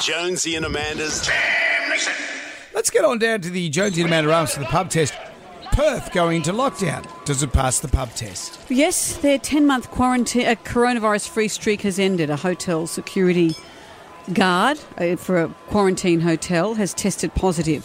[0.00, 1.28] Jonesy and Amanda's
[2.72, 5.12] Let's get on down to the Jonesy and Amanda Arms for the pub test.
[5.72, 7.06] Perth going into lockdown.
[7.26, 8.58] Does it pass the pub test?
[8.70, 12.30] Yes, their 10 month quarantine, uh, coronavirus free streak has ended.
[12.30, 13.54] A hotel security
[14.32, 17.84] guard uh, for a quarantine hotel has tested positive.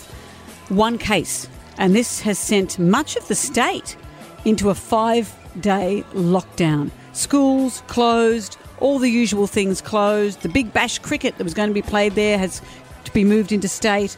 [0.69, 1.49] One case.
[1.77, 3.97] And this has sent much of the state
[4.45, 6.91] into a five day lockdown.
[7.15, 10.41] Schools closed, all the usual things closed.
[10.41, 12.61] The Big Bash cricket that was going to be played there has
[13.05, 14.17] to be moved into state.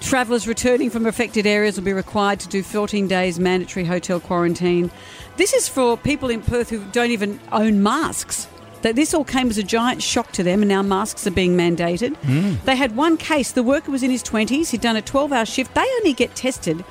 [0.00, 4.90] Travellers returning from affected areas will be required to do 14 days mandatory hotel quarantine.
[5.36, 8.48] This is for people in Perth who don't even own masks.
[8.82, 11.56] That this all came as a giant shock to them, and now masks are being
[11.56, 12.16] mandated.
[12.16, 12.54] Hmm.
[12.66, 13.52] They had one case.
[13.52, 14.70] The worker was in his 20s.
[14.70, 15.74] He'd done a 12-hour shift.
[15.74, 16.84] They only get tested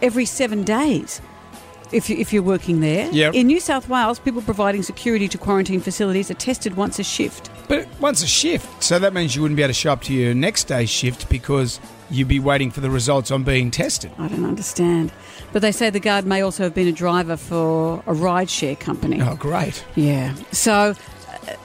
[0.00, 1.20] every seven days.
[1.94, 3.08] If, you, if you're working there.
[3.10, 3.34] Yep.
[3.34, 7.50] In New South Wales, people providing security to quarantine facilities are tested once a shift.
[7.68, 10.12] But once a shift, so that means you wouldn't be able to show up to
[10.12, 11.80] your next day's shift because
[12.10, 14.10] you'd be waiting for the results on being tested.
[14.18, 15.12] I don't understand.
[15.52, 19.22] But they say the guard may also have been a driver for a rideshare company.
[19.22, 19.84] Oh, great.
[19.94, 20.34] Yeah.
[20.52, 20.94] So
[21.48, 21.56] uh,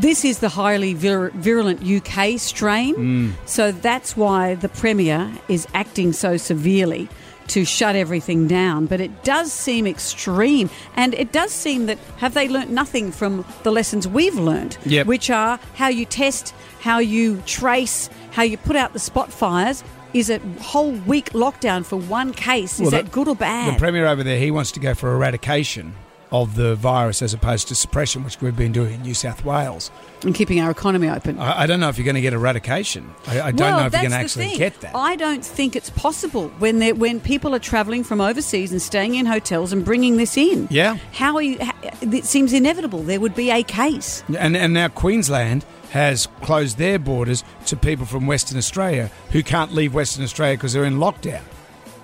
[0.00, 2.94] this is the highly vir- virulent UK strain.
[2.94, 3.32] Mm.
[3.46, 7.08] So that's why the Premier is acting so severely
[7.48, 8.86] to shut everything down.
[8.86, 10.70] But it does seem extreme.
[10.96, 15.06] And it does seem that have they learnt nothing from the lessons we've learnt, Yep.
[15.06, 19.82] which are how you test, how you trace, how you put out the spot fires.
[20.14, 22.74] Is a whole week lockdown for one case?
[22.74, 23.74] Is Well, that the- good or bad?
[23.74, 23.78] The?
[23.78, 25.94] Premier over there, he wants to go for eradication
[26.32, 29.90] of the virus as opposed to suppression, which we've been doing in New South Wales.
[30.24, 31.38] and keeping our economy open.
[31.38, 33.14] I, I don't know if you're going to get eradication.
[33.26, 34.58] I, I don't well, know if you're going to actually thing.
[34.58, 34.96] get that.
[34.96, 39.26] I don't think it's possible when when people are travelling from overseas and staying in
[39.26, 40.68] hotels and bringing this in.
[40.70, 40.96] Yeah.
[41.12, 41.58] How are you?
[41.60, 43.02] How, it seems inevitable.
[43.02, 44.24] There would be a case.
[44.36, 49.72] And, and now Queensland has closed their borders to people from Western Australia who can't
[49.72, 51.42] leave Western Australia because they're in lockdown.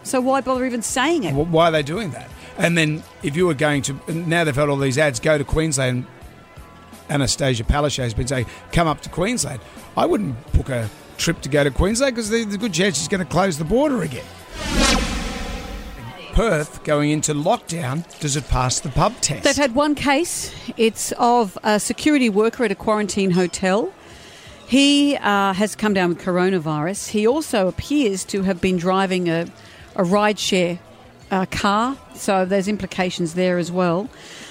[0.02, 1.34] So why bother even saying it?
[1.34, 2.30] Why are they doing that?
[2.56, 5.45] And then if you were going to, now they've had all these ads, go to
[5.45, 6.06] Queensland.
[7.08, 9.61] Annastacia Palaszczuk has been saying, come up to Queensland.
[9.96, 13.08] I wouldn't book a trip to go to Queensland because there's a good chance she's
[13.08, 14.24] going to close the border again.
[16.33, 19.42] Perth going into lockdown, does it pass the pub test?
[19.42, 20.55] They've had one case.
[20.77, 23.92] It's of a security worker at a quarantine hotel.
[24.68, 27.08] He uh, has come down with coronavirus.
[27.08, 29.48] He also appears to have been driving a,
[29.98, 30.79] a rideshare
[31.31, 34.09] uh, car, so there's implications there as well.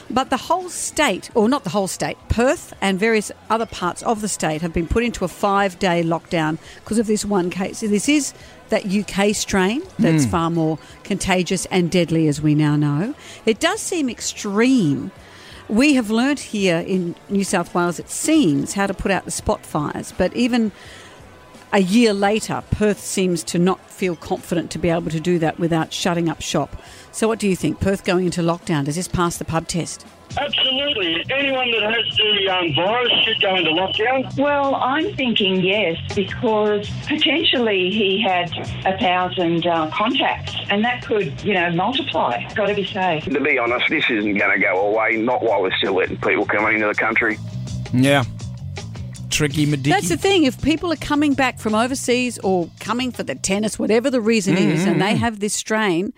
[0.09, 4.21] But the whole state, or not the whole state, Perth and various other parts of
[4.21, 7.81] the state have been put into a five day lockdown because of this one case.
[7.81, 8.33] This is
[8.69, 13.15] that UK strain that's far more contagious and deadly, as we now know.
[13.45, 15.11] It does seem extreme.
[15.69, 19.31] We have learnt here in New South Wales, it seems, how to put out the
[19.31, 20.71] spot fires, but even
[21.73, 25.59] a year later, Perth seems to not feel confident to be able to do that
[25.59, 26.75] without shutting up shop.
[27.11, 27.79] So, what do you think?
[27.79, 30.05] Perth going into lockdown, does this pass the pub test?
[30.37, 31.25] Absolutely.
[31.29, 34.37] Anyone that has the um, virus should go into lockdown.
[34.37, 38.51] Well, I'm thinking yes, because potentially he had
[38.85, 42.43] a thousand uh, contacts, and that could, you know, multiply.
[42.53, 43.23] Got to be safe.
[43.25, 46.45] To be honest, this isn't going to go away, not while we're still letting people
[46.45, 47.37] come into the country.
[47.93, 48.23] yeah.
[49.37, 49.65] Tricky.
[49.65, 50.45] That's the thing.
[50.45, 54.57] If people are coming back from overseas or coming for the tennis, whatever the reason
[54.57, 55.17] is, and they mm-hmm.
[55.17, 56.11] have this strain,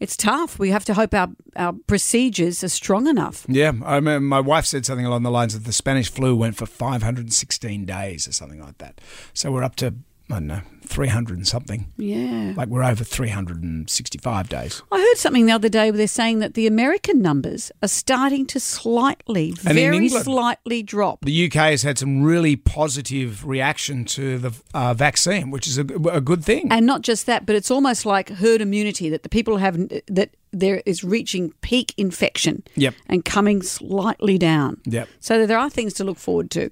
[0.00, 0.58] it's tough.
[0.58, 3.44] We have to hope our, our procedures are strong enough.
[3.50, 6.56] Yeah, I remember my wife said something along the lines of the Spanish flu went
[6.56, 8.98] for 516 days or something like that.
[9.34, 9.94] So we're up to,
[10.30, 11.92] I don't know, 300 and something.
[11.98, 12.54] Yeah.
[12.56, 14.82] Like we're over 365 days.
[14.90, 18.46] I heard something the other day where they're saying that the American numbers are starting
[18.46, 21.24] to slightly, And very England- slightly drop.
[21.24, 25.82] The UK has had some really positive reaction to the uh, vaccine, which is a,
[26.10, 26.68] a good thing.
[26.70, 30.30] And not just that, but it's almost like herd immunity that the people have that
[30.52, 32.94] there is reaching peak infection Yep.
[33.08, 34.80] and coming slightly down.
[34.86, 35.08] Yep.
[35.20, 36.70] So there are things to look forward to.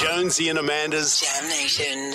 [0.00, 2.14] Jonesy and Amanda's JAM Nation.